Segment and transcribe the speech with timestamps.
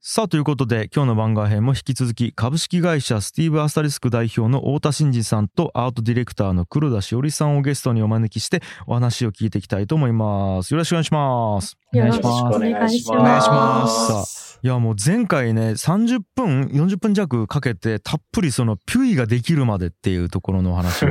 [0.00, 10.72] さあ、ということで、今日の番外編も引き続き、株式会社スティーブ・アスタリスク代表の太田真二さんとアートディレクターの黒田しおりさんをゲストにお招きして、お話を聞いていきたいと思います。
[10.72, 11.76] よろしくお願いします。
[11.94, 14.60] お願いしますよろしくお願いしますお願いします。
[14.62, 21.08] いや、もう前回ね、30分、40分弱かけて、たっぷりそのピュイができるまでっていうところのお話を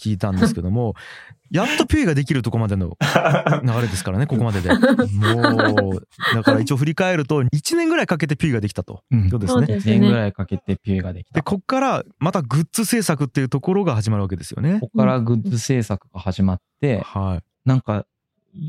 [0.00, 0.94] 聞いたんですけども、
[1.50, 2.96] やっとピュイができるとこまでの
[3.64, 4.70] 流れですからね、ここまでで。
[4.72, 9.02] もう、だから一応振り返ると、1年ぐらいかけてピュイができたと。
[9.10, 9.66] うんそうですね。
[9.66, 10.12] そうです1年ぐね。
[10.12, 11.42] らいかけてピュイができで、た。
[11.42, 14.78] こっからまたグッズ制作っていうところが始まるわけですよね。
[14.80, 17.68] ここからグッズ制作が始まって、はい。
[17.68, 18.06] なんか、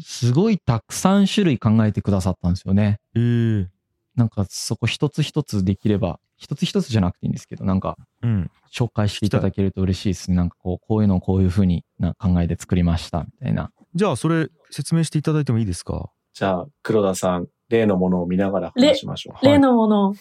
[0.04, 3.00] すごいたくさん種類考えてくださったんですよね。
[3.16, 3.68] えー、
[4.16, 8.50] なんかそこ一つ一つできれば、一つ一つじゃなくていいんですけど、なんかうん。
[8.74, 10.38] 紹介していただけると嬉しいですね。
[10.38, 13.72] なんかこう、こういうのをこういう風にな考えて作りました、みたいな。
[13.94, 16.10] じゃあ、それ説明していただいてもいいですか？
[16.34, 19.46] じゃあ、黒田さん、例のものを見ながら話しましょう。
[19.46, 20.14] 例のものを。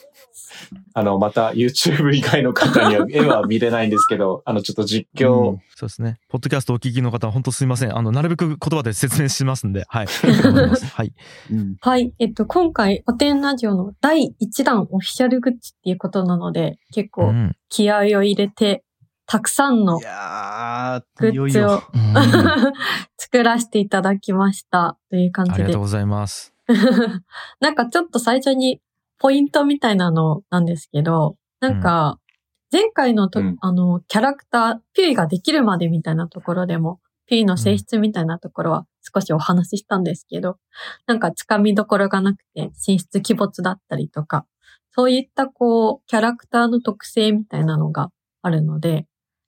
[0.95, 6.21] あの、また YouTube 以外の方には 絵は見れないんですけど、あの、ちょっと実況を、そうですね。
[6.29, 7.97] ポッドキャストお聞きの方は本当すいません。
[7.97, 10.07] あの、なるべく言葉で説明しますんで、はい。
[10.23, 11.13] 頑張りますはい。
[11.81, 12.15] はい。
[12.21, 17.57] えっと、今回、古典ラジオの第1弾オフィシャルグッズっていうことなので、結構うん。
[17.69, 18.85] 気合を入れて、
[19.27, 21.61] たくさんのいやグー、いよいよ。
[21.61, 22.73] ッズをうん
[23.17, 25.81] 作らせていただきましたという感じでありがとう。
[25.83, 26.53] ございます。
[27.61, 28.81] なんかちょっと最初に
[29.19, 32.19] ポイントみたいなのなんですけど、なんか
[32.73, 33.57] 前回のと、うん。
[33.61, 40.57] あのキャラクター、ピュイができるまでみたいなところでも、ピュイの性質みたいなところは少しお話ししたんですけど、
[41.07, 44.47] なんかつかみどころがなくて進出鬼没だったりとか、
[44.93, 48.11] そういったこうキャラクターの特性みたいなのが
[48.43, 49.07] あるので、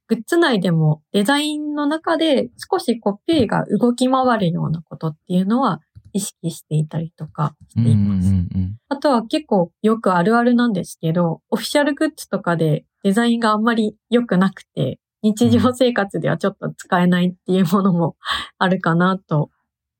[0.08, 5.80] グッズ内でもデザインの中で少しこうピュイが動き回るようなことっていうのは
[6.12, 8.28] 意識していたりとかしています。
[8.28, 18.16] うんうんうんあとは結構よくあるあるなんですけど、オフィシャルグッズとかでデザインがあんまり良くなくて、日常生活ではちょっと使えないっていうものも
[18.58, 19.50] あるかなと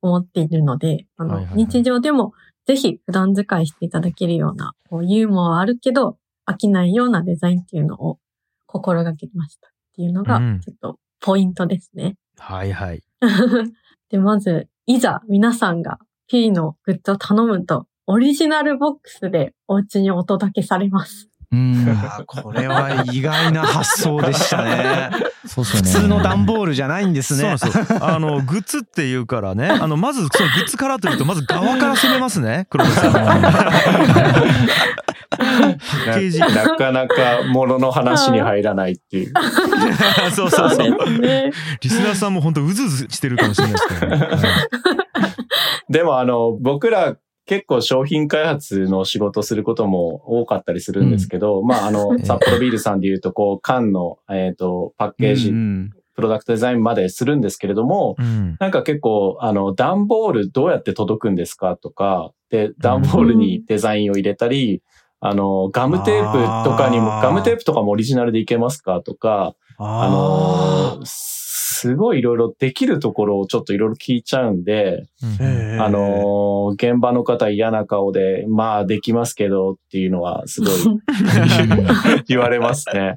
[0.03, 2.33] 思っているので、あのはいはいはい日常でも
[2.67, 8.19] ぜひ普段使いしていただけるような、こうユーモアはあるけど飽きないようなデザインっていうのを
[8.67, 12.17] 心がけましたっていうのがうんちょっとポイントですね。
[12.37, 13.03] はいはい。
[14.11, 15.97] で、まず、いざ皆さんが
[16.29, 21.31] P のグッズを頼むと、オリジナルボックスでお家にお届けされます。
[21.51, 21.87] うん。
[22.27, 25.11] これは意外な発想でしたね。
[25.47, 25.91] そうっすよね。
[25.91, 27.57] 普通の段ボールじゃないんですね。
[27.57, 28.05] そうなんですよ。
[28.05, 33.13] あの、グッズっていうからね、 あの、まず、そのグッズからというと、まず側から攻めますね、黒田さん。
[35.37, 36.41] パッケージ。
[36.41, 39.33] な なかなか物の話に入らないっていう。
[40.33, 40.97] そうそうそう。
[41.81, 44.29] リスナーさんも本当うずうずしてるかもしれないですけどね。
[45.89, 47.17] でもあの、僕ら
[47.47, 58.57] 結構商品開発の仕事することも多かったりするんですけど、まああの、ええ札幌ビールさんで言うと、こう、缶の、えっ、と、パッケージ、うんプロダクトデザインまでするんですけれども、うん。
[58.61, 64.83] なんか結構、あの、段ボールどうやって届くんですかとか、で、段ボールにデザインを入れたり、
[65.25, 75.05] あの、ガムテープとかにも、ガムテープとかもオリジナルでいけますかとか、あのあすごいいろいろできるところをちょっといろいろ聞いちゃうんで、
[75.81, 80.73] あの、現場の方嫌な顔で、まあできますけどっていうのはすごい
[82.27, 83.17] 言われますね。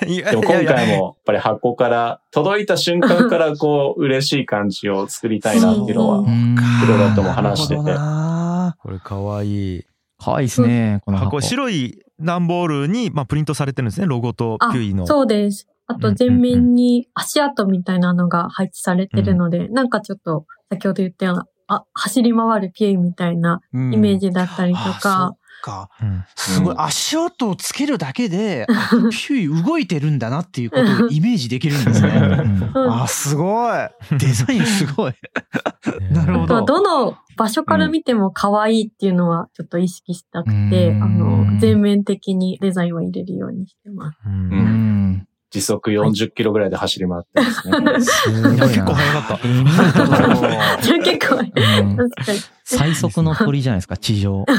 [0.00, 7.82] でも今回もやっぱり箱から、届いた瞬間からこう嬉しい感じを作りたいなっていうのはううん黒田とも話してて。
[7.82, 9.84] これかわいい。
[10.18, 11.36] かわいいですね、この箱。
[11.36, 15.06] 箱、白い段ボールに、まあ、プリントされてるんですね、ロゴとあピュイの。
[15.06, 15.68] そうです。
[15.86, 25.90] あと全面に足跡みたいなのが配置されてるので、なんかちょっと先ほど言ったような、あ、走り回るピュイみたいなうんイメージだったりとかっ、か。
[26.00, 26.74] うんすごい。
[26.74, 32.08] うん足音をつけるだけで、あ ピュイ動いてるんだなっていうことをイメージできるんですね。
[32.08, 33.78] うんうんあ、すごい。
[34.18, 35.14] デザインすごい。
[36.12, 36.66] なるほあとはど。
[36.82, 44.18] どの場所から見ても可愛いっていうのはちょっと意識したくて、うんあの、全面的にデザインは入れるようにしてます。
[44.26, 45.26] うんううんん。
[45.50, 48.00] 時速40キロぐらいで走り回ってますね。
[48.00, 48.56] すごいな。
[48.56, 52.38] いや結構早かった結構、うん確かに。
[52.64, 54.44] 最速の鳥じゃないですか、地上。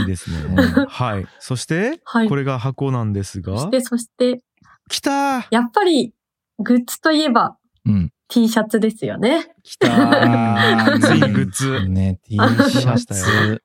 [0.00, 0.38] いいですね。
[0.76, 1.26] うんはい。
[1.38, 4.40] そして、はいこれが箱なんですがそし、て、そして、
[4.88, 6.14] 来たやっぱり、
[6.58, 8.10] グッズといえばうん。
[8.28, 9.46] T シャツですよね。
[9.62, 11.86] 来たあー ついにグッズ。
[11.88, 13.62] ね、T シあャツ。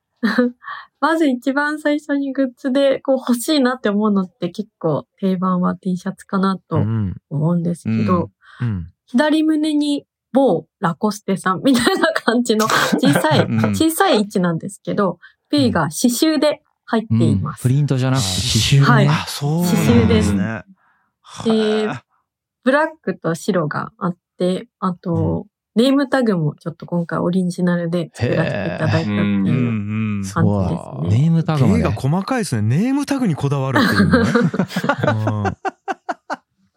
[1.00, 7.14] まず一番最初にグッズでこう欲しいなって思うのって結構定番は T シャツかなとうん。
[7.30, 8.30] 思うんですけど、
[8.60, 8.86] うんうん。
[9.06, 12.66] 左胸に某ラコステさん みたいな感じの
[12.98, 15.18] 小さい、うん小さい位置なんですけど、
[15.48, 17.62] P が刺繍で入っています。
[17.62, 18.86] プリントじゃなくて刺繍ね。
[18.86, 20.64] はいあ、そうなん刺繍ですね。
[21.44, 22.02] では
[22.64, 30.07] ブラックと白があって、あと、ネームタグもちょっと今回オリジナルで作らせていただいたっていう。
[30.24, 30.44] 感
[31.02, 31.28] じですネね。
[31.28, 31.92] ームタグが。
[31.92, 32.62] 細かいですね。
[32.62, 34.10] ネームタグにこだわるっていう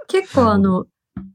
[0.07, 0.85] 結構あの、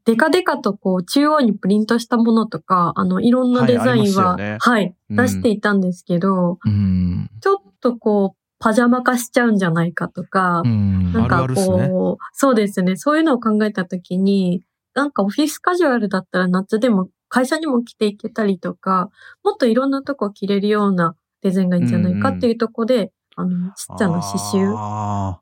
[0.05, 7.31] デカデカとこう中央にプリントしたものとか、あの、いろんなデザインは、はい出していたんですけど、うん。
[7.41, 11.13] ちょっとこう、パジャマ化しちゃうんじゃないかとか、うん。
[11.13, 12.97] なんかあるあるっすねこう、そうですね。
[12.97, 14.63] そういうのを考えたときに、
[14.95, 19.11] なんかオフィスカジュアルだったら夏でも会社にも着ていけたりとか、
[19.45, 25.33] もっといろんなとこ着れるようなデザインがいいんじゃないかっていうとこで、あの、ちっちゃな刺繍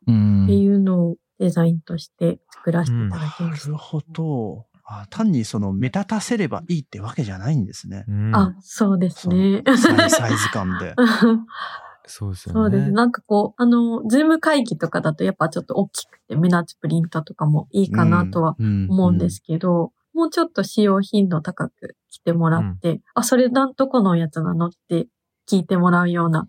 [0.44, 3.68] っていうのをデザインとして作らせていただきーました。
[3.68, 4.66] なるほど。
[4.86, 8.04] あ単にその目立たせればいいってわけじゃないんですね。
[8.06, 9.62] うんあ、そうですね。
[10.10, 10.94] サイズ感で。
[12.06, 12.60] そうですよね。
[12.60, 12.92] そうです。
[12.92, 25.08] なんかこう、あの、ズーム会議とかだとやっぱちょっと大きくて目立つプリントとかもいいかなとは思うんですけど、もうちょっと使用頻度高く来てもらって、あ、それなんどこのやつなのって
[25.50, 26.46] 聞いてもらうような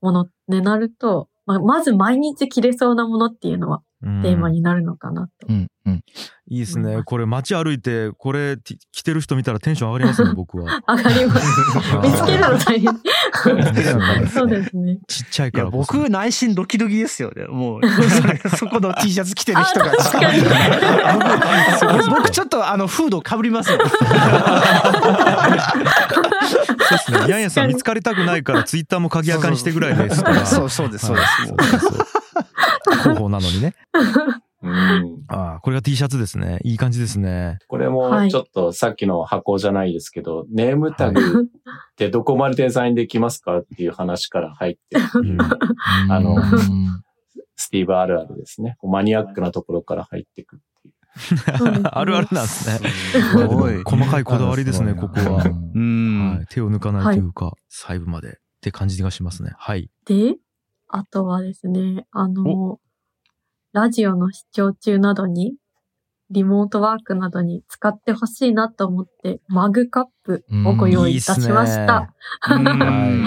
[0.00, 5.46] ものになると、まあ、まず毎日着れそうなものっていうのはうんテーマになるのかなと。
[5.48, 5.66] うん。
[5.86, 6.04] うん。
[6.48, 7.02] いいですね。
[7.04, 10.82] これ街歩いて、これて着てる人見たらテンション上がりますね、僕は。
[10.86, 11.60] 上がります。
[12.02, 12.92] 見つけるの大変。
[13.44, 14.98] 変そうですね。
[15.06, 15.70] ちっちゃいから。
[15.70, 17.46] 僕内心ドキドキですよね。
[17.46, 17.80] もう、
[18.50, 19.92] そ そこの T シャツ着てる人が。
[21.92, 23.78] 僕僕ちょっとあの、フードかぶりますよ。
[23.78, 23.98] そう
[26.90, 27.18] ですね。
[27.28, 30.46] ヤンヤさん見つかりたくないから、ツイッターも鍵垢にしてぐらいですから。
[30.46, 31.28] そうそうです、そうです。
[31.28, 32.06] はいそうそうそう
[32.86, 33.74] 広報なのにね。
[34.70, 35.24] うん。
[35.28, 36.58] ああ、これが T シャツですね。
[36.62, 37.58] いい感じですね。
[37.68, 44.96] これもはいちょっとさっきの箱じゃないですけど、ネームタグ ってどこまでデザインできますかっていう話から入って
[46.08, 47.02] あのうん
[47.56, 48.76] スティーブあるあるですね。
[48.78, 50.94] こうマニアックなところから入っていくっていう。
[51.90, 52.90] あるあるなんですね。
[52.90, 55.24] すごい細かいこだわりですね、ここは。
[55.24, 56.46] うはんい、。
[56.50, 59.52] 手を抜かないというか、細部までって感じがしますね。
[59.56, 59.90] はい。
[60.04, 60.36] で、
[60.88, 62.78] あとはですね、あの、
[63.76, 65.54] ラジオの視聴中などに、
[66.30, 72.14] リモートワークなどに使ってほしいなと思って、マグカップをご用意いたしました。
[72.48, 73.26] うん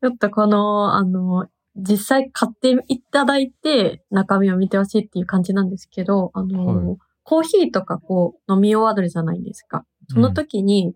[0.00, 6.98] ちょっとこの、あの、実際買っていただいて中身を見てほしいっていう感じなんですけど、あの、はい
[7.28, 9.84] コーヒーとかこう飲み終わるじゃないですか。
[10.08, 10.94] その時に、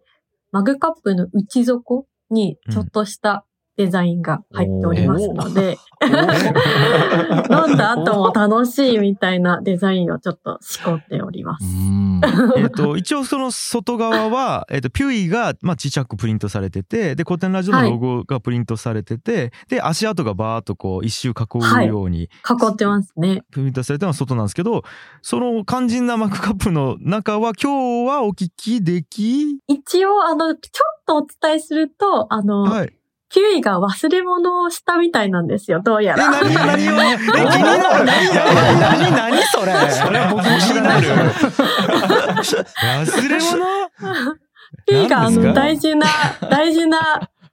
[0.53, 3.45] マグカップの内底にちょっとした
[3.81, 11.65] デザインが入っておりますので、 飲んだ後も楽しいみたいなデザインをちょっと仕込んでおります。
[11.65, 12.21] うん。
[12.59, 21.33] えっと、一応その外側は、えっと、ピュイが、まあ、ちっちゃくプリントされてて、で、古典ラジオのロゴがプリントされてて、で、足跡がバーっとこう、一周囲
[21.85, 22.29] うように囲
[22.71, 23.43] ってますね。
[23.51, 24.83] プリントされたのは外なんですけど、
[25.23, 29.59] その肝心なマグカップの中は、今日はお聞きでき？
[29.67, 32.93] 一応、あの、ちょっとお伝えすると、あの、はい。
[33.31, 36.31] キュイが忘れ物をしたみたいなんですよ、どうやえ、ら。
[36.31, 37.01] 何が何を？
[37.01, 37.33] え、気に
[37.63, 38.05] なる。
[38.05, 38.29] 何
[38.81, 39.73] 何何それ？
[39.91, 40.19] それ？
[40.19, 41.01] は僕も知らない
[43.07, 44.37] 忘れ物
[44.87, 46.07] キュイがあの、大事な、
[46.51, 46.99] 大事な、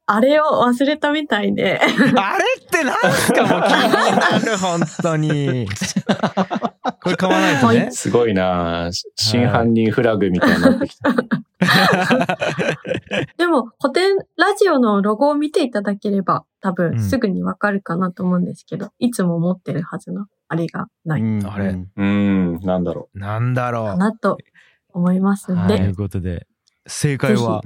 [0.10, 1.82] あれを忘れたみたいで。
[2.16, 5.68] あれって何すかもう気になる、本当に。
[7.04, 7.90] これ買わないとね。
[7.92, 11.12] すごいな真犯人フラグみたいになってきた。
[13.38, 23.98] でも、古典ラジオのロゴを見ていただければ、多うん分すぐにわかるかなと思うんですけど、いつも持ってるはずのあれがないかあれうん、なんだろなんだろう。
[23.98, 24.38] なと
[24.94, 26.48] 思いますんで、ということで、
[26.88, 27.62] 正解は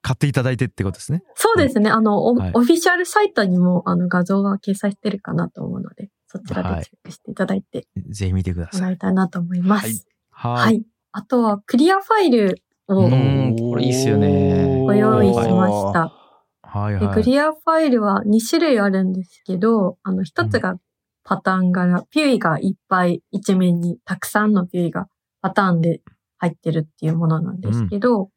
[0.00, 1.22] 買っていただいてってことですね。
[1.34, 1.90] そうですね。
[1.90, 8.80] あの、オはいオフィシャルサイトにもあの画像が掲載してるかなと思うので、そちらでチェックしていただいてぜひ見てください。
[8.80, 10.06] もらいたいなと思います。
[10.30, 10.76] ははい。
[10.76, 10.86] い。
[11.12, 14.80] あとは、クリアファイルをうんこれいいっすよね。
[14.80, 16.04] ご用意しました。
[16.04, 17.14] で、はいはい。
[17.14, 20.76] クリアファイルは2種類あるんですけど、あの、一つが
[21.24, 25.06] パターン柄、ピュイがいっぱい一面にたくさんのピュイが
[25.42, 26.00] パターンで
[26.38, 28.30] 入ってるっていうものなんですけど、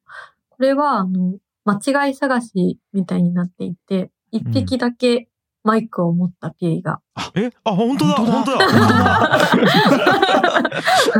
[0.55, 5.27] これは、あの、間違い探しみたいになっていて、一匹だけ
[5.63, 7.01] マイクを持ったピュイが。
[7.35, 7.49] え？
[7.63, 8.93] あ、本当だ本当だ本当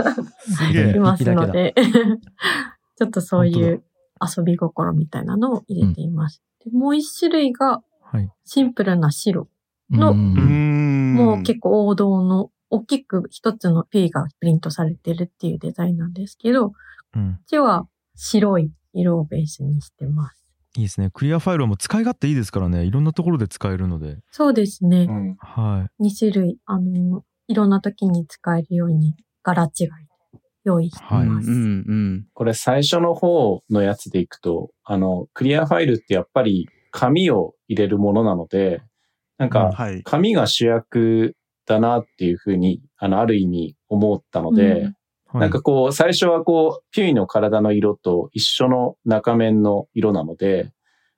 [0.03, 0.95] だ すげえ。
[0.95, 1.73] いますの一で、
[2.97, 3.83] ちょっとそういう
[4.37, 6.41] 遊び心みたいなのを入れています。
[6.63, 8.31] でもう一種類がはい。
[8.45, 9.49] シンプルな白。
[9.91, 16.75] のうんんもう結構王道の大きく一つの P がプリントされてるっていうデザインなんですけど、こ
[17.17, 17.39] っうん。
[17.47, 20.45] ちは白い色をベースにしてます。
[20.77, 21.09] いいですね。
[21.13, 22.83] クリアファイルも使い勝手いいですからね。
[22.83, 24.17] いろんなところで使えるので。
[24.31, 25.11] そうですねう。
[25.11, 25.35] ん。
[25.39, 29.91] は2種類、あの、いろんな時に使えるように柄違いで
[30.65, 31.49] 用意してはいます。
[31.49, 32.27] うんうん。
[32.33, 38.81] これ最初の方のやつでいくと、あの、クリアファイルってやっぱり紙を入れるものなので、
[39.37, 40.01] なんか、はい。
[40.03, 41.35] 紙が主役
[41.65, 44.93] だなっていうふうに、あの、ある意味思ったので、うんい。
[45.39, 50.71] なんかこう、最初はこう、ピュイの体の色と一緒の中面の色なので、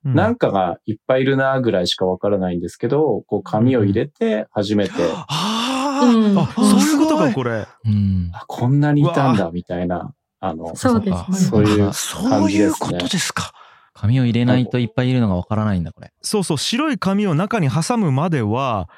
[0.06, 4.94] うん、なんかがいっぱいいるなぐらいしかわからないんですけど、こう、紙を入れて初めて、
[5.28, 7.68] あうんあ、そういうことか、これ。
[7.86, 8.32] うん。
[8.34, 11.38] あ、こんなにいたんだ、みたいな、あの、そうですね。
[11.38, 13.52] そういうあ、そういうことですか。
[13.94, 16.12] 紙を入れないといっぱいいるのがわからないんだ、これ。
[16.22, 18.90] そうそう、白い紙を中に挟むまでは、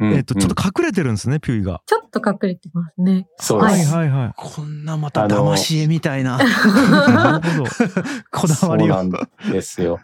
[0.00, 1.82] うんえっと、ちょっうんと隠れてるんですね、ピュイが。
[1.86, 3.12] ちょっと隠れてますね。
[3.12, 3.94] はいそうです。
[3.94, 4.32] はいはい。
[4.36, 7.70] こんなまた騙し絵みたいななるほど。
[8.30, 9.02] こだわりが。
[9.02, 10.00] そうなんですよ。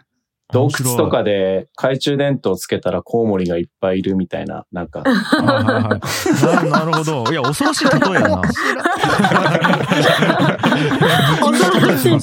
[0.51, 5.99] 洞窟とかで懐中電灯つけたらコウモリがいっぱいいるみたいな、なんか、はいはいは
[6.63, 7.31] いななるほど。
[7.31, 8.41] いや、恐ろしい例えやな。
[8.41, 8.61] 恐
[11.81, 12.19] ろしい例え、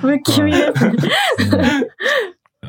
[0.00, 0.94] 不気味ですね。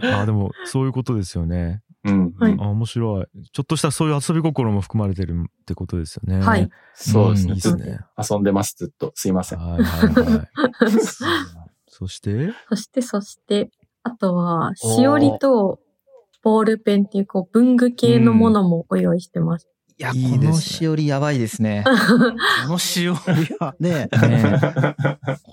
[0.02, 1.82] うんあでも、そういうことですよね。
[2.08, 2.34] うん。
[2.40, 3.26] はいあ面白い。
[3.52, 6.44] ちょっとしたそういう遊び心も含まれてるってことですよね。
[6.44, 6.70] はい。
[6.94, 7.54] そうですね。
[7.54, 8.00] いいですね。
[8.32, 9.12] 遊んでます、ずっと。
[9.16, 9.60] すいません。
[9.60, 10.48] はいはいはい。
[11.88, 13.72] そして、そして、そして、
[14.04, 15.80] あとは、しおりと
[16.44, 19.68] ボールペンっていう、こう、文具系のものもご用意してます。
[20.00, 20.40] いや、いいですね。
[20.40, 21.84] このしおりやばいですね。
[22.68, 23.18] このしおり
[23.60, 24.60] はね、ね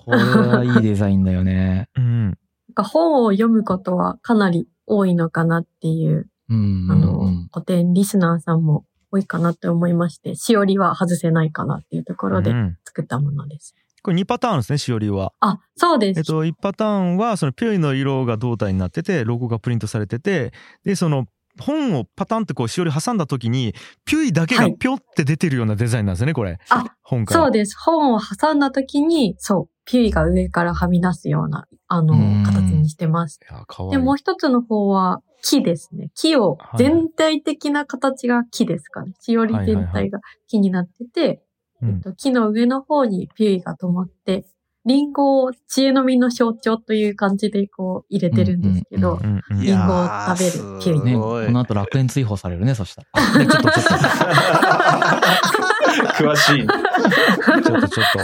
[0.05, 1.89] これはいいデザインだよね。
[1.95, 2.25] うん。
[2.25, 2.35] なん
[2.75, 6.87] か本を読むことはかなり多いのかなっていう、うん。
[6.89, 13.75] あの、うん古典リスナーさんも多いかなって思いまして、しおりは外せないかなっていうところでうん作ったものです。
[14.05, 15.33] これ2パターンですね、しおりは。
[15.39, 16.19] あ、そうです。
[16.19, 21.25] えっと、1パターンは、そのピュイの色が胴体になってて、ロゴがプリントされてて、で、その、
[21.59, 23.73] 本をパタンってこうしおり挟んだ時に、
[24.05, 26.59] ピュイだけがピョって出てるようなデザインなんですよね、これ。
[26.69, 27.41] あ、本から。
[27.41, 27.75] そうです。
[27.79, 33.39] 本を挟んだ時に、そう、ピュイが上からはみ出すような、あのうん、形にしてます。
[33.41, 33.91] いいい。
[33.91, 36.09] で、もう一つの方は木ですね。
[36.15, 39.13] 木を、はい全体的な形が木ですかね。
[39.19, 41.41] しおり全体が木になってて、
[41.81, 44.45] うんえっと、木の上の方にピュイが止まって、
[44.85, 49.19] リンゴを知恵の実の象徴という感じでこう入れてるんですけど、
[49.51, 53.37] リンゴを食べるキウイね、この後楽園追放されるね、そしたら。
[53.39, 53.95] ね、ちょっとちょっと、
[56.17, 56.67] 詳しい。
[57.63, 58.19] ちょっとちょっと。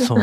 [0.06, 0.18] そう。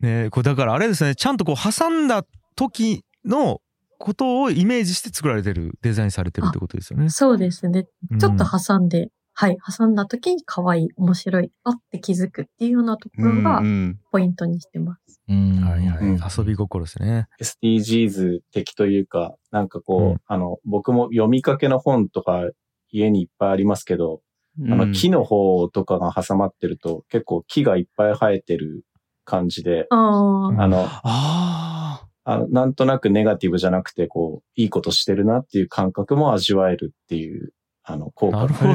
[0.00, 2.24] ねこれだからあれですね、ちゃんとこう挟んだ
[2.56, 3.60] 時の
[3.98, 7.08] ことをイメージして作られてる、デザインされてるってことですよね。
[7.08, 7.86] そうですね。
[8.10, 15.20] うんちょっと挟んで、はい、挟んだ時に可愛い、面白い、あって気づくっていうようなところがうんうんポイントにしてます。
[15.28, 15.62] うん。
[15.62, 17.28] はいはい、うん遊び心ですね。
[17.40, 22.50] SDGs 的というか、なんかこう、うんあの、僕も読みかけの本とか
[22.90, 24.20] 家にいっぱいありますけど、
[24.60, 28.84] あの、うん木の方とかが挟まってると、結構木がいっぱい生えてる
[29.24, 30.60] 感じで、ああ、うん。
[30.60, 38.36] あの、ああのなんとなくネガティブじゃなくて、こう、いいことしてるなっていう感覚も味わえるっていう、あの、効果。
[38.36, 38.72] なるほど。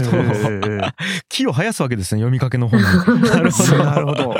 [1.29, 2.85] 木を生やすわけですね、読みかけの本に。
[3.29, 3.77] なるほど。
[3.85, 4.33] なるほど。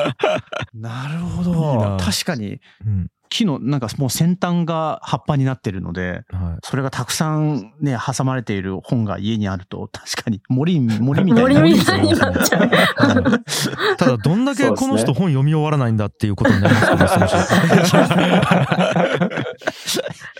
[0.74, 1.98] なるほいいな。
[1.98, 2.04] ど。
[2.04, 2.60] 確かに。
[2.86, 11.62] うん木のなんかもう先端が葉っぱになってるので、はいそれがたくさんね、挟まれている本が家にあると、確かに森、森みたい森な。
[11.62, 12.62] みたいになっちゃう。
[12.62, 17.38] はいただ、どんだけこの人本読み終わらないんだっていうことになりますけど、その人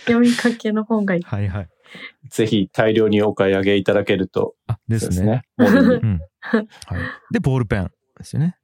[0.00, 1.22] 読みかけの本がいい。
[1.22, 1.68] はいはい。
[2.30, 5.42] ぜひ大量にお買い上げいただけるとあ、でですすね。
[5.56, 6.20] うん。
[6.40, 6.66] はい。
[7.32, 8.57] で、ボールペンですよね。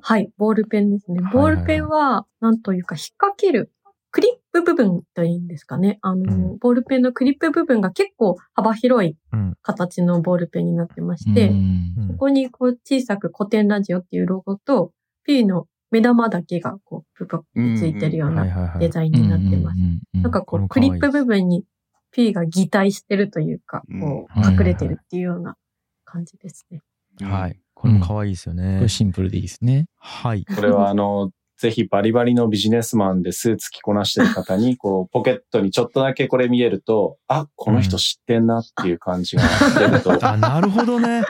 [0.00, 1.20] はい、ボールペンですね。
[1.20, 3.72] はいボールペンは、なんというか、引っ掛ける、
[4.10, 5.98] クリップ部分というんですかね。
[6.02, 9.54] あの、うんボールペンのクリップ部分が結構幅広いうん。
[9.62, 11.56] 形のボールペンになってまして、うん
[11.98, 14.92] うんここにこう小さく古典ラジオっていうロゴと、
[15.24, 17.46] P の目玉だけがこう、プポッと
[17.78, 18.76] ついてるような。
[18.78, 19.78] デザインになってます。
[20.14, 21.64] うんなんかこう、クリップ部分に
[22.10, 25.56] P が擬態してるというか、うんこはいう隠れてるっていうような
[26.04, 26.80] 感じですね。
[27.20, 27.60] はい。
[27.80, 28.88] これも可愛いですよこねれ。
[28.88, 29.86] シンプルでいいですね。
[29.98, 30.44] はい。
[30.44, 39.42] これはあの、ぜひバリバリのビジネスマンでスーツ着こなしてる方に、こう、ポケットにちょっとだけこれ見えると、あ、この人知ってんなっていう感じが
[39.78, 41.22] 出ると あ、なるほどね。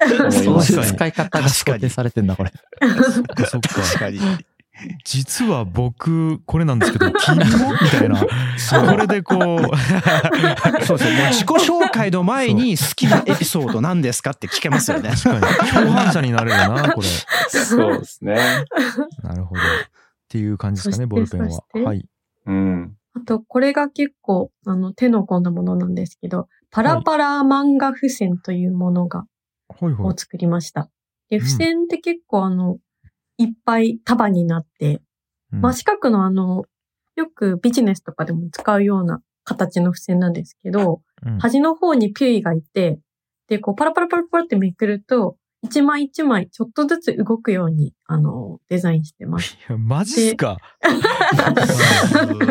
[0.00, 0.28] 思
[0.60, 2.52] いそういう使い方が想定されてんだ、これ。
[2.80, 4.08] そっかそっか。
[5.04, 7.72] 実は僕、これなんですけど、 君も？
[7.72, 8.18] みたいな。
[8.20, 11.18] これでこう、そうですね。
[11.18, 15.10] もう自己紹介の前に好きなエピソード何ですかって聞けますよね。
[15.10, 17.06] 確かに共犯者になれるな、これ。
[17.48, 18.34] そうですね。
[19.22, 19.60] なるほど。
[19.60, 19.64] っ
[20.28, 22.06] ていう感じですかね、ボールペンははい。
[22.46, 22.96] うん。
[23.14, 29.24] あと、これが結構、あの、手の込んだものなんですけど、パラパラ漫画付箋というものが、
[29.68, 30.16] ほいほいを。
[30.16, 30.88] 作りました。
[31.28, 32.78] で、うん付箋って結構あの、
[33.42, 35.00] いっぱい束になって、
[35.52, 36.64] うんまあ、四角のあの、
[37.16, 42.98] よくビジネスとかでも使うような形の付箋なんですけど、うん端の方にピュイがいて、
[43.48, 49.54] で、こうパラパラパラパラってめくると、一枚一枚ちょっとずつ動くように、あの、デザインしてます。
[49.68, 50.56] いやマジっすか？
[50.84, 52.46] すごい。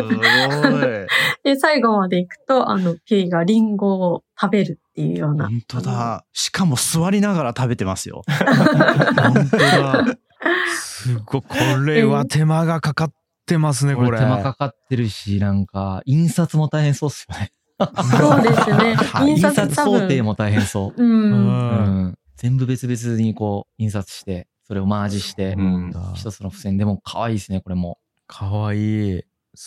[1.44, 5.48] で、最後まで行くと、あの、ピュイがリンゴを食べるっていうような。
[5.48, 6.24] 本当だ。
[6.32, 8.22] しかも座りながら食べてますよ。
[8.28, 10.04] 本当だ。
[11.02, 11.42] すごい。
[11.42, 11.46] こ
[11.84, 13.12] れは手間がかかっ
[13.46, 14.06] てますね、これ。
[14.06, 17.52] これ手間かかってるし、なんか、印刷も大変そうっすよね。
[17.78, 18.96] そうですね。
[19.26, 19.74] 印 印刷。
[19.74, 21.02] 想定も大変そう。
[21.02, 21.04] う。
[21.04, 21.32] うん。
[21.32, 22.18] うんん。
[22.36, 25.92] 全部別々にこう、印刷して、それをマージしてう、ん。
[26.14, 27.98] 一つの付箋でも可愛いですね、これも。
[28.26, 29.22] かわいい。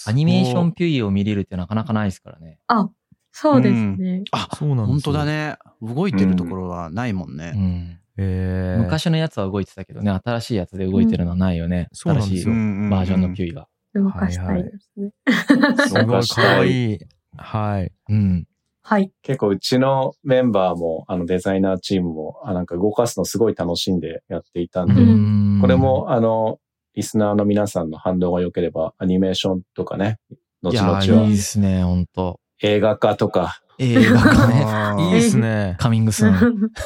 [0.08, 2.60] アニメーションピュイを見れるってなかなかないですからね。
[2.68, 2.90] あ、
[3.32, 4.24] そうですね。
[4.32, 5.26] あ、そうなんですよ本当だ。
[5.26, 5.58] ね。
[5.82, 8.00] 動いてるところはないもんうね。
[8.22, 8.24] ん。
[8.24, 11.88] えー、昔のやつは動いてたけどね、新しいやつで動いてるのはないよね。
[11.92, 13.68] そうなん新しいバージョンのピュイが。
[13.94, 15.12] 動かしたいですね。
[15.88, 17.00] すごいかわいい。
[17.38, 17.92] はい。
[18.10, 18.48] うん。
[18.82, 19.12] はい。
[19.24, 26.60] 結構うちのメンバーも、あのデザイナーチームも、あなんか動かすのすごい楽しんでやっていたんで、うんこれも、あの、
[26.94, 30.20] リスナーの皆さんの反応が良ければ、アニメーションとかね、
[30.62, 32.40] 後々いや、いいはですね、ほんと。
[32.62, 35.76] 映画化とか、映画がね、いいですね。
[35.80, 36.34] カミングスーン。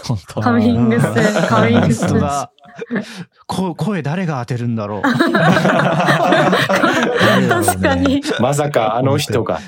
[0.04, 0.42] ほんと。
[0.42, 2.10] カミングスーン、カミングスーン。
[2.10, 2.52] 本当だ。
[3.46, 5.02] こ声誰が当てるんだろう。
[5.02, 5.26] 確
[7.82, 8.22] かに。
[8.40, 9.60] まさかあの人が、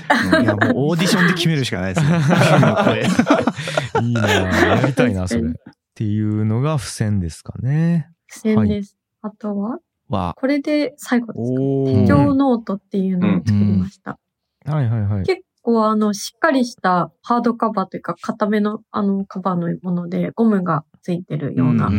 [0.41, 2.17] いや、もうオーディションで決めるしかないですね。
[4.01, 5.41] いいなやりたいな、それ。
[5.41, 5.45] っ
[5.93, 8.09] ていうのが付箋ですかね。
[8.29, 8.97] 付箋です。
[9.21, 9.77] あとは、
[10.09, 11.61] は、これで最後ですか？
[11.61, 14.17] お手帳ノートっていうのを作りました。
[14.65, 15.23] はいはいはい。
[15.25, 21.89] 結構あの、しっかりしたハードカバーというか、固めのあのカバーのもので、ゴムがついてるような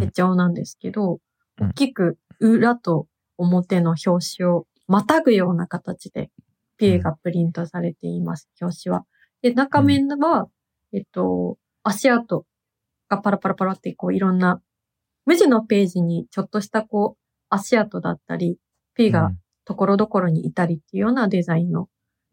[0.00, 1.20] 手帳なんですけど、
[1.60, 1.68] うん。
[1.70, 3.06] 大きく裏と
[3.38, 6.30] 表の表紙をまたぐような形で、
[6.76, 9.04] ピエがプリントされています、表紙は。
[9.42, 10.46] で、中面は、
[10.92, 12.44] えっと、足跡
[13.08, 14.60] がパラパラパラってこういろんな、
[15.24, 18.58] 無地のページにちょっとしたこう、足跡だったり、
[18.94, 19.30] ピが
[19.64, 21.88] ところどころにいたりっていうようなデザインの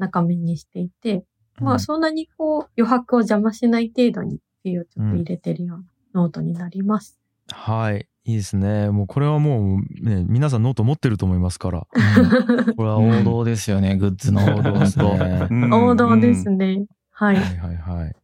[0.07, 1.23] 中面にしていて、
[1.59, 5.83] まあそんなにこう余白を邪魔しない程度にピをちょっと入れてるような
[6.21, 7.19] ノートになります。
[7.51, 8.07] はい。
[8.25, 8.89] いいですね。
[8.89, 11.87] もうこれはもうね、皆さんノート持ってると思いますから。
[11.93, 15.17] うん これは王道ですよね、グッズの王道ですと。
[15.17, 15.47] ね。
[15.71, 16.85] 王道ですね。
[17.11, 17.35] はい。
[17.35, 18.15] はいはいはい。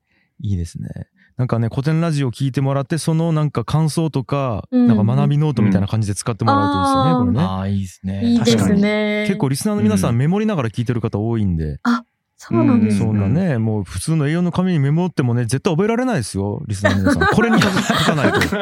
[0.42, 0.90] いいですね。
[1.40, 7.40] なんかね、 COTEN RADIO 聞いてもらって、そのなんか感想とか、うんなんか学びノートみたいな感じで使ってもらうといいですよね、うんこれね。
[7.40, 8.26] ああ、いいですね。
[8.26, 9.24] いいです確かにね。
[9.26, 11.80] 結構リスナーの皆さんメモりながら聞いてる方多いんで、
[12.42, 17.28] そうなんですそんなね、もう普通の A4 の紙にメモってもね、絶対覚えられないですよ、リスナーの皆さん。
[17.36, 18.40] これに書かないと。
[18.48, 18.58] 記憶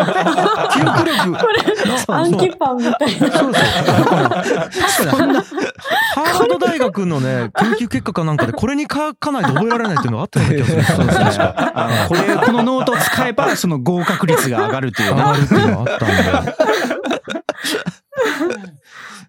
[1.06, 1.32] 力。
[1.32, 3.38] これ、暗記パンみたいな。
[3.38, 5.10] そうそう。
[5.12, 10.84] そんな、ハーバード大学のね、研究結果かなんかで、これに書かないと覚えられないっていうのがあったような気がする。
[10.84, 11.72] そうそう確か。
[11.76, 15.22] あのこれ、このノートを使えば、その合格率が上がるっていうね。
[15.22, 16.56] 上がるっていうのがあったんで。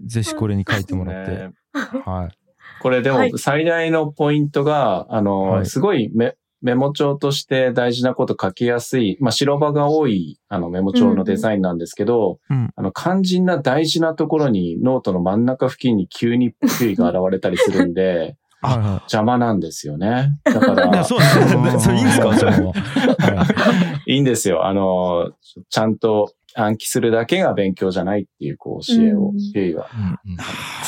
[0.09, 1.33] ぜひこれに書いてもらって。
[1.33, 1.51] ね
[2.07, 2.38] はい。
[2.81, 20.33] これでもはい最大のポイントが、あの、はいすごいメメモ帳として大事なこと書きやすい、まあ、白場が多いあのメモ帳のデザインなんですけど、うんあの肝心な大事なところにノートの真ん中付近に急にピュイが現れたりするんで、 はいは邪魔なんですよね。
[20.45, 20.75] だかい。
[20.75, 21.81] いや、ら、そうなんですね。
[21.81, 22.33] それいいんですか？
[24.07, 24.67] いいんですよ。
[24.67, 25.31] あの、
[25.71, 29.37] ちゃんと暗記するだけが勉強じゃないっていうこう教えをうん。
[29.53, 29.89] ピュイは。
[29.95, 30.37] うんうん。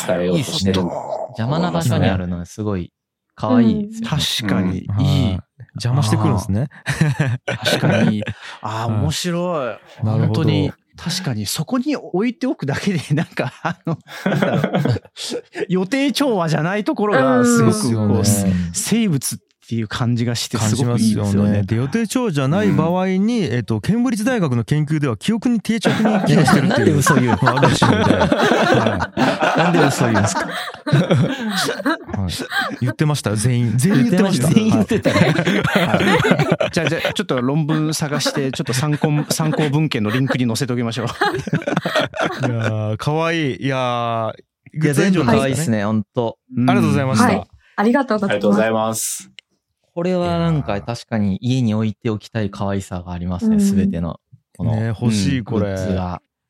[0.06, 0.72] 伝えようとして。
[0.72, 0.80] る。
[0.80, 2.92] 邪魔な場所にあるのはすごい
[3.34, 4.16] 可愛いですよね。
[4.42, 5.34] 確かに、はいい。
[5.34, 5.38] い。
[5.74, 6.68] 邪魔してくるんですね。
[7.46, 8.22] 確かに。
[8.62, 9.66] ああ、はい面白い。
[9.66, 10.18] なるほど。
[10.18, 13.96] 本当に、確かに、そこに置いておくだけで、 なんか、あの、
[15.68, 18.24] 予定調和じゃないところが、すごうんくこう、
[18.74, 19.38] 生物っ
[19.70, 21.50] ていう感じがして、感すごくいいじますよね。
[21.50, 21.62] ですよね。
[21.62, 26.90] で、予定調じゃない場合に、えっと、ケンブリッジ大学の研究では記憶に定着に寄与してるっていう。
[26.90, 27.36] なんで嘘言うの？
[29.56, 30.40] なんで嘘言うんですか？
[30.42, 30.48] い。
[32.18, 32.32] はい。
[32.80, 33.78] 言ってましたよ、全員。
[33.78, 34.48] 全員言ってました？
[34.48, 41.06] 全員言ってたじゃあ、じゃあ、ちょっと論文探して、ちょっと参考、参考文献のリンクに載せておきましょう。
[41.06, 41.08] い
[42.50, 43.62] やー、かわいい。
[43.62, 46.38] いやー、いや、全部可愛いですね、ほんと。
[46.56, 47.26] ありがとうございました。
[47.26, 49.30] はいありがとうございます。
[49.94, 54.20] これはなんか確かに家に置いておきたい可愛さがありますね、うんすべての。
[54.56, 55.76] このね、欲しい、これ。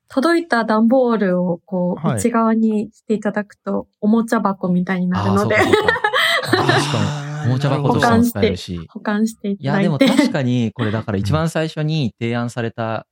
[0.09, 7.47] 届いた段ボールをこう、はい内側にしていただくと、おもちゃ箱みたいになるのであー、そうかそうか 確かに。
[7.47, 8.87] おもちゃ箱とかも使えるし。
[8.91, 10.23] 保管していいや、でもただいて。
[10.23, 13.07] 確かに、これだから一番最初に提案された、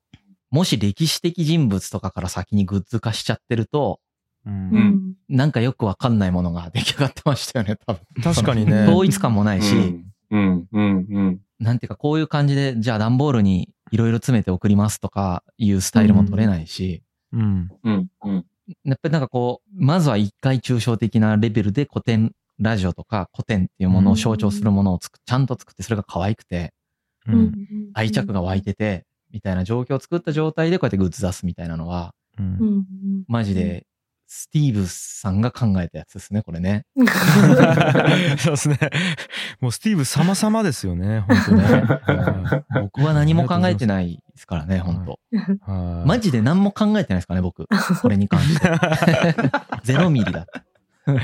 [0.50, 4.00] もし歴史的人物とかから先にグッズ化しちゃってると、
[4.44, 5.14] ううんん。
[5.28, 8.00] なんかよくわかんないものが出来上がってましたよね、多分。
[8.22, 8.84] 確かにね。
[8.90, 11.40] 統一感もないし、うん、うん、うん。
[11.58, 17.68] なんていうかこういう感じで、じゃあ段ボールにいろいろ詰めて送りますとかいうスタイルも取れないし、うん。
[17.84, 18.46] うん、うん。
[18.84, 26.72] やっぱりなんかこう、まずは一回抽象的なレベルで古典ラジオとか古典っていうものを象徴するものをつく、ちゃんと作ってそれが可愛くて、
[27.26, 27.32] う。
[27.32, 27.54] うんん
[27.94, 32.42] 愛着が湧いてて、みたいな状況を作った状態でこうやってグッズ出すみたいなのは、う。
[32.42, 32.84] うんん
[33.26, 33.86] マジで、
[34.30, 36.84] スティーブさんが考えたやつですね、これね。
[36.96, 37.06] う ん
[38.36, 38.78] そうですね。
[39.58, 41.64] もうスティーブ様々ですよね、本当ね。
[41.64, 45.18] は い僕は何も考えてないですからね、本当
[45.72, 47.66] はいマジで何も考えてないですかね、僕。
[48.02, 48.68] これに関して。
[49.82, 50.62] ゼロミリだった。
[51.14, 51.16] い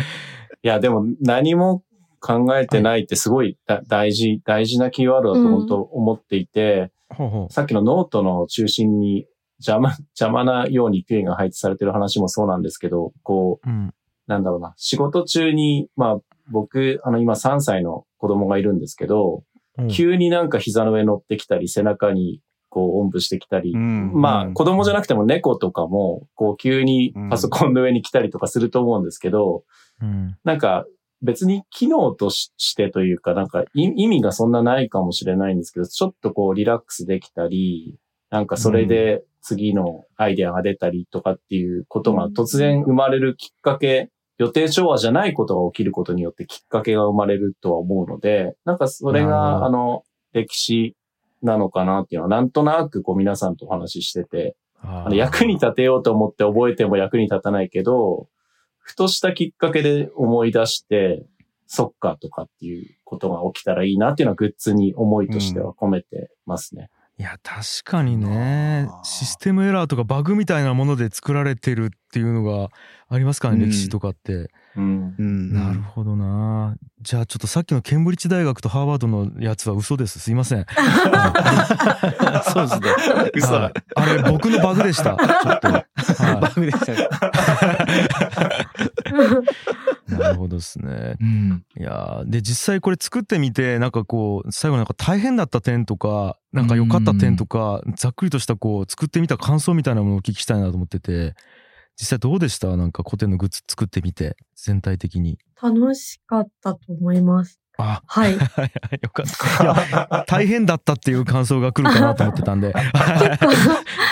[0.63, 1.83] や、でも何も
[2.21, 9.27] 考えてないってすごいだ大事、大事なキーワードだと本当思っていて、ほうほさっきのノートの中心に
[9.67, 13.73] 邪魔、邪魔なようにピュイが配置されてる話もそうなんですけど、こう、う。
[13.73, 13.95] うん。
[14.27, 16.19] なんだろうな、仕事中に、まあ
[16.51, 19.45] 僕、あの今3歳の子供がいるんですけど、うん
[19.89, 29.65] 急になんか膝の上乗ってきたり、背中にこうおんぶしてきたり、うんまあ子供じゃなくても猫とかも、こう急にパソコンの上に来たりとかすると思うんですけど、
[30.01, 30.37] うん。
[30.45, 30.87] なんか
[31.23, 37.97] 別に機能とししてというか、なんか意意味がそんなないかもしれないんですけど、ちょっとこうリラックスできたり、
[38.31, 49.29] なんかそれで次のアイデアが出たりとかっていうことが突然生まれるきっかけ、予定調和じゃないことが起きることによってきっかけが生まれるとは思うので、なんかそれが
[49.61, 50.03] どあの
[50.33, 50.97] 歴史
[51.43, 58.29] なのかなっていうのはなんとなくこう皆さんとお話ししてて、ああの役に立てようと思って覚えても役に立たないけど、
[58.79, 61.23] ふとしたきっかけで思い出して、
[61.67, 66.89] そっかとかっていうことが起きたらいいなっていうのはグッズに思いとしては込めてますね。
[67.17, 72.71] いや、確かにねシステムエラーとかバグみたいなもので作られてるっていうのが
[73.09, 74.51] ありますからね、うん歴史とかって。
[74.77, 75.15] うん。
[75.19, 76.77] うんなるほどな。
[77.01, 80.19] じゃあちょっとさっきのケンブリッジ大学とハーバードのやつは嘘です。
[80.19, 80.67] すいません。
[82.53, 82.91] そうですね。
[83.35, 85.17] 嘘はいあれ僕のバグでした。
[85.17, 85.69] ちょっと。
[85.71, 85.85] バ
[86.41, 86.93] はグでした
[90.17, 91.17] なるほどですね。
[91.21, 91.65] うん。
[91.79, 101.35] いやーで実際これ作ってみてなんかこう最後なんか大変だった点とかなんか良かった点とかざっくりとしたこう作ってみた感想みたいなものをお聞きしたいなと思ってて
[101.97, 102.77] 実際どうでした？
[102.77, 105.39] なんか古典のグッズ作ってみて全体的に。
[105.63, 107.61] 楽しかったと思います。
[107.77, 108.35] あはい。
[108.37, 108.39] よ
[109.13, 110.25] かった。
[110.29, 112.73] 大変だったっていう感想が来るかなと思ってたんで。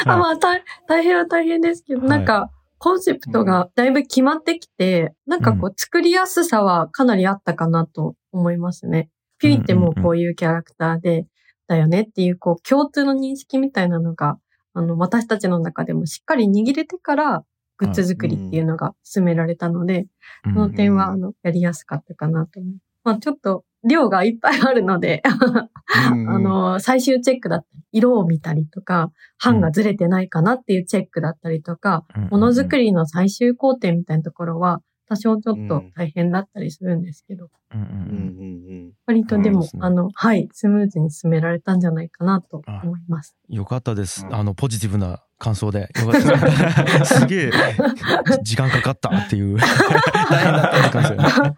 [0.05, 9.09] あまあ、大大変は大変ですけど、はいなんか、コンセプトがだいぶ決まってきて、なんかこう、作りやすさはかなりあったかなと思いますね。
[9.39, 11.27] ピュイってもうこういうキャラクターで、
[11.69, 14.39] だよねっていう、こう、共通の認識みたいなのが、
[14.75, 17.45] あの、私たちの中でもしっかり握れてから、
[17.83, 20.07] グッズ作りっていうのが進められたので、
[20.45, 22.83] その点は、あの、やりやすかったかなと思います。
[23.05, 29.11] まあ、ちょっと、量がいっぱいあるので、 あの、最終チェックだったり、色を見たりとか、
[29.45, 32.85] 版がずれてないかなっていうチェックだったりとか、ものづくり。
[32.85, 43.37] りの最終工程みたいなところは、多少ちょっと大変だったりするんですけど、うんうんうんうん割とでも、そうですねあの、はい、スムーズに進められたんじゃないかなと思います。
[43.49, 44.25] うんよかったです。
[44.25, 45.81] うんあのポジティブな感想で。
[45.81, 47.05] よかった。
[47.05, 47.51] すげえ
[48.45, 51.57] 時間かかったっていう大変だったって感。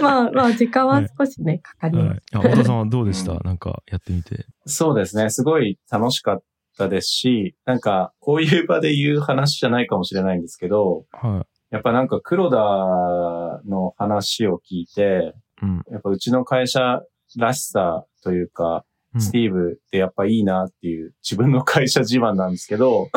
[0.00, 2.08] まあまあ、時間は少しね、かかります。
[2.08, 4.46] はい、あ太田さんはどうでした、うんなんかやってみて。
[4.66, 5.30] そうですね。
[5.30, 6.42] すごい楽しかっ
[6.78, 12.56] たですし、なんかこういう場で言う話じゃないかもしれないんですけど、はやっぱなんか黒田
[13.68, 15.66] の話を聞いて、い。
[15.66, 15.82] うん。
[15.90, 17.00] やっぱうちの会社
[17.36, 18.82] らしさというか、うん
[19.18, 23.08] スティーブってやっぱいいなっていう自分の会社自慢なんですけど、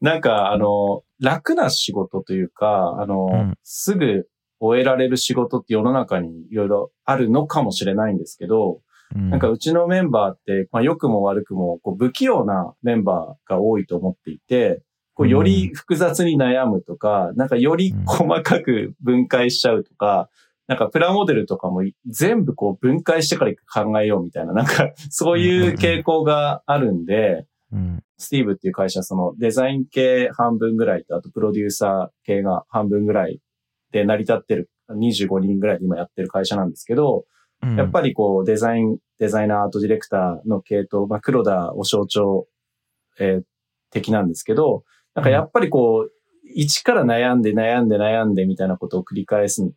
[0.00, 3.54] なんかあの、楽な仕事というか、あの、うん。
[3.62, 4.26] すぐ
[4.58, 8.80] 終えられる仕事って世の中にいろいろあるのかもしれないんですけど、
[9.14, 9.30] うん。
[9.30, 14.82] なんかうちのメンバーって、まあ良くも悪くもこう不器用なメンバーが多いと思っていて、
[15.14, 20.30] こうより複雑に悩むとか、なんかより細かく分解しちゃうとか、
[20.70, 28.04] なんかプラモデルとかも全部こう分解してから考えようみたいな、なんか そういう傾向があるんで、うん。
[28.18, 33.40] スティーブっていう会社、そのデザイン系半分ぐらいと、あとプロデューサー系が半分ぐらい
[33.90, 37.24] で成り立ってる、25人ぐらいで今やってる会社なんですけど、
[37.62, 37.76] うん。
[37.76, 42.46] やっぱりこうデザイン、デザイナー、アートディレクターの系統、まあ黒田を象徴、
[43.18, 43.42] えー
[43.90, 46.12] 的なんですけど、なんかやっぱりこう、
[46.54, 49.70] 一から悩んで悩んで悩んでみたいなことを繰り返す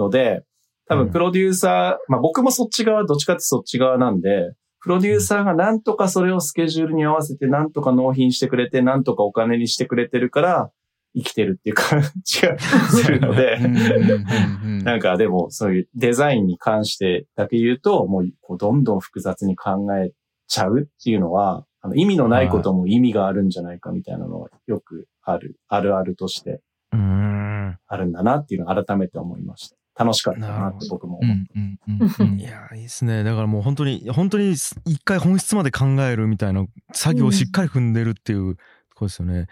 [0.00, 0.42] ので、
[0.88, 10.70] 多分プロデューサー、まあ僕もそっち側、どっちかってそっち側なんで、プロデューサーがなんとかそれをスケジュールに合わせて、なんとか納品してくれて、なんとかお金にしてくれてるから、
[11.14, 13.58] 生きてるっていう感じがするので、
[14.84, 20.12] なんかでもそういうデザインに関してだけ言うと、もうどんどん複雑に考え
[20.46, 26.60] ちゃうっていうのは、あの意味のないことも意味があるんじゃないかみたいなのはよくある、あるあるとして。
[26.92, 29.79] あるんだなっていうのを改めて思いました。
[30.00, 31.36] 楽しかったなって僕も思う。
[31.54, 33.22] うんうんうんうんいや、いいですね。
[33.22, 38.62] だからもう本当に、本当に一回本質まで考えるみたいな作業をしっかり踏んでるっていうと
[38.94, 39.46] ころですよね。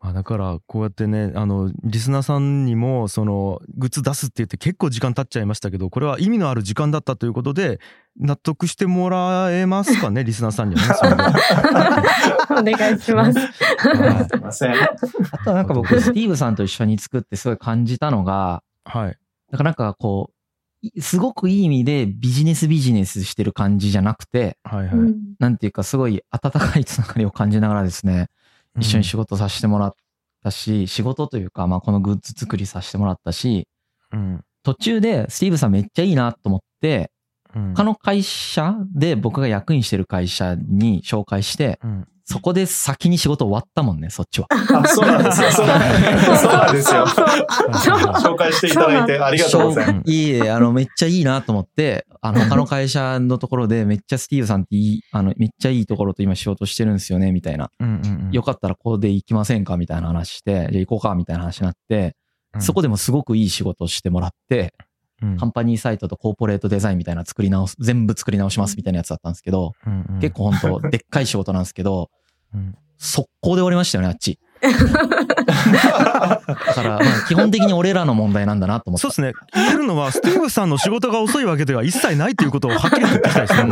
[0.00, 7.80] まあだからこうやってね、あの、リスナーさんにもそのグッズ出すって言って結構時間経っちゃいましたけど、これは意味のある時間だったということで、
[8.18, 12.02] 納得してもらえますかね、 リスナーさんには
[12.50, 12.56] ね。
[12.74, 13.38] お願いします。
[13.38, 13.50] はい
[14.30, 14.74] すいません。
[14.74, 19.16] あとはなんか僕、 スティーブさんと一緒に作ってすごい感じたのが、はい。
[19.50, 20.34] だからなんかこう、
[20.82, 24.96] いすごくいい意味でビジネスビジネスしてる感じじゃなくて、はいはい。
[24.96, 28.28] うんなんていうかすごい温かいつながりを感じながらですね、
[28.78, 29.94] 一緒に仕事させてもらっ
[30.42, 33.66] たし、仕事というか、まあこのグッズ作りさせてもらったし、
[34.12, 34.44] うん。
[34.62, 37.10] 途中でスティーブさんめっちゃいいなと思って、
[37.54, 37.74] うん。
[37.74, 42.08] 他の会社で僕が役員してる会社に紹介して、うん。
[42.30, 44.46] そこで先に仕事終わったもんね、そっちは。
[44.50, 45.50] あ、そうなんですよ。
[45.50, 47.04] そ うそうなんですよ。
[47.04, 50.10] 紹介していただいてありがとうございます。
[50.12, 57.70] いいえ、あの、めっちゃいいなと思って、あの、 他の会社のところでめっちゃスティーブさんっていい、あの、めっちゃいいところと今仕事してるんですよね、みたいな。
[57.80, 58.30] うんうんうん。
[58.30, 59.76] よかったらここで行きませんか？
[59.76, 62.14] みたいな話して、じゃあ行こうかみたいな話になって、
[62.54, 64.74] うんそこでもすごくいい仕事をしてもらって、
[65.22, 72.10] うんカンパニーサイトとコーポレートデザインみたいな作り直す、全部作り直しますみたいなやつだったんですけど、うんうん結構本当でっかい仕事なんですけど、
[72.54, 74.38] うん速攻で終わりましたよね、あっち。
[74.60, 74.68] だ
[76.74, 79.32] から、まあ、基本的に俺らの問題なんだなと思ってそうですね。
[79.54, 83.70] 言えるのは、スティーブさんの仕事が遅いわけでは一切ないということをはっきりと言ってきたいですね。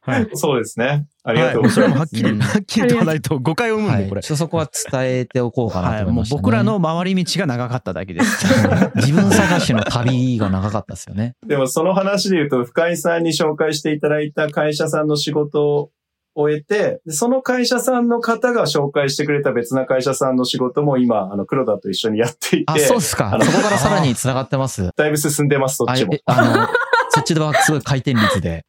[0.00, 0.28] はい。
[0.32, 1.06] そうですね。
[1.22, 1.90] ありがはい、とうございます。
[1.90, 4.28] もうそれもはっきり、うんはっきりとはないと誤解を生むんで、はい、これちょっ。
[4.30, 8.46] とそこは伝えておこうかなはい、と思いました、ねもう僕らの回り道が長かっただけです。
[8.96, 11.34] 自分探しの旅が長かったですよね。
[11.46, 15.90] でもその話で言うと、深井さんに紹介していただいた会社さんの仕事を
[16.34, 24.90] 終えて、でその会社さんの方が紹介してくれた別な会社さんの仕事も今、あの、黒田と一緒にやっていて、あ、そうですかそこからさらに繋がってます。
[24.96, 26.22] だいぶ進んでます、そっあちもえ。
[26.26, 26.68] あの、
[27.10, 28.64] そっちではすごい回転率で。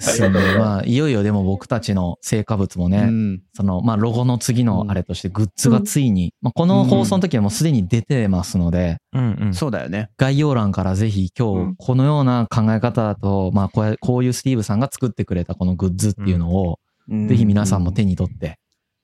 [0.00, 9.54] 進んで、まあ、いよいよでも僕たちの成果物もね、うんその、まあ、ロゴの次のあれとしてグッズがついに、まあ、この放送の時はもうすでに出てますので、うんうん。
[9.54, 10.10] そうだよね。
[10.16, 16.78] 概要欄からぜひ今日このような考え方だと、まあこうやこういうスティーブさんが作ってくれたこのグッズっていうのを、
[17.28, 18.58] ぜひ皆さんも手に取って、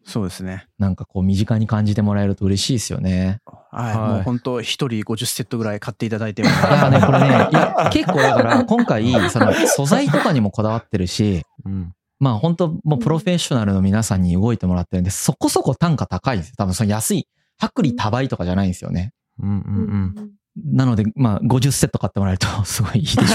[0.04, 0.66] そうですね。
[0.78, 3.40] なんかこう身近に感じてもらえると嬉しいですよね。
[3.70, 3.96] はい。
[3.96, 6.48] はいもう本当一人50セットぐらい買っていただいても。
[6.50, 16.54] だからね、これね、いや、 結構だから今回、 その素材とかにもこだわってるし、うんまあ本当もうプロフェッショナルの皆さんに動いてもらってるんで、そこそこ単価高いんですよ。
[16.58, 17.28] 多分その安い、
[17.62, 19.12] 薄利多売とかじゃないんですよね。
[19.40, 20.30] うんうんうん。
[20.74, 23.28] なので、まあ50セット買ってもらえるとすごいいいでしょうね。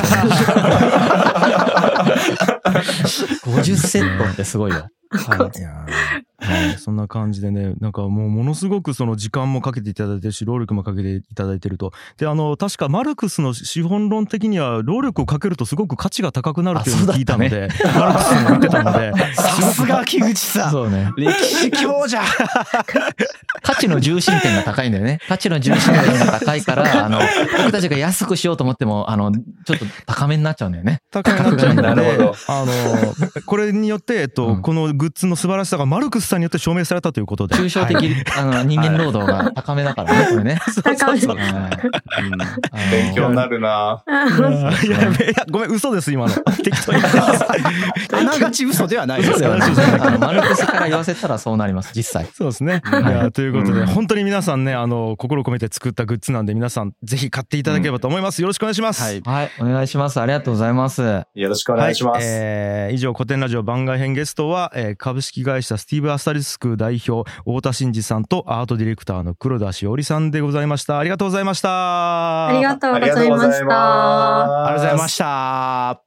[3.44, 4.80] 50セットってすごいよ。
[4.80, 5.62] はいい
[6.44, 11.92] はい、そんな感じでね、なんかもうものすごくその時間もかけていただいてるし、労力もかけていただいてると。
[12.18, 20.72] で、あの、確かマルクスの資本論的には、労力をかけるとすごく価値が高くなるっていうのを聞いたので、 マルクスも言ってたので、さすが木口さん。
[20.72, 21.12] そうね。
[21.18, 22.22] 歴史強者。
[23.64, 25.20] 価値の重心点が高いんだよね。
[25.28, 27.20] 価値の重心点が高いから、あの、
[27.58, 31.02] 僕たちが安くしようと思っても、あの、ちょっと高めになっちゃうんだよね。
[31.12, 37.56] 高くなっちゃうので、なるほどあの、これによって、えっと、うんこのグッズの素晴らしさがマルクスさんによって証明されたということで。
[37.56, 40.60] 抽象的、はいあの、人間労働が高めだからね、これね。
[40.84, 42.38] 高めそうはいあの
[42.92, 46.34] 勉強になるないやごめん、嘘です、今の。
[46.64, 47.02] 適当に。
[48.14, 49.66] あながち嘘ではないですよねね。
[50.00, 52.28] あの、マルクスから言わせたらそうなります、実際。
[52.34, 52.82] そうですね。
[52.86, 58.42] いやということで、本当に皆さんね、あの、心込めて作ったグッズなんで、皆さん、ぜひ買っていただければと思います。
[58.42, 59.04] よろしくお願いします。
[59.04, 59.22] はい。
[59.22, 60.20] はい、お願いします。
[60.20, 61.02] ありがとうございます。
[61.02, 62.16] よろしくお願いします。
[62.16, 71.00] はいえー以上、古典ラジオ番外編ゲストは、えー株式会社スティーブ・アスタリスク代表、太田真二さんとアートディレクターの黒田しおりさんでございました。
[71.00, 72.48] ありがとうございました。
[72.48, 73.14] ありがとうございました。
[73.14, 73.78] ありがとうございます
[74.58, 76.02] ありがとうございました。